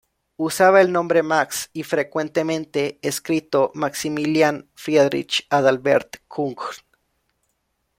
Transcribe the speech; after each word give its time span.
Usaba 0.37 0.81
el 0.81 0.91
nombre 0.91 1.21
"Max," 1.21 1.69
y 1.73 1.83
frecuentemente 1.83 2.97
escrito 3.03 3.69
"Maximilian 3.75 4.67
Friedrich 4.73 5.45
Adalbert 5.51 6.15
Kuhn. 6.27 6.55